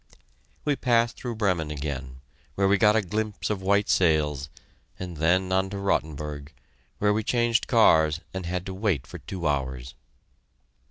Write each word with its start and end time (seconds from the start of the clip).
We 0.65 0.75
passed 0.75 1.15
through 1.15 1.35
Bremen 1.35 1.69
again, 1.69 2.21
where 2.55 2.67
we 2.67 2.79
got 2.79 2.95
a 2.95 3.03
glimpse 3.03 3.51
of 3.51 3.61
white 3.61 3.87
sails, 3.87 4.49
and 4.97 5.17
then 5.17 5.51
on 5.51 5.69
to 5.69 5.77
Rotenburg, 5.77 6.51
where 6.97 7.13
we 7.13 7.23
changed 7.23 7.67
cars 7.67 8.19
and 8.33 8.47
had 8.47 8.65
to 8.65 8.73
wait 8.73 9.05
for 9.05 9.19
two 9.19 9.47
hours. 9.47 9.93